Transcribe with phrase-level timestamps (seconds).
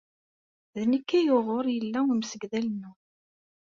[0.77, 2.95] D nekk ay wuɣur yella umsegdal-nwen.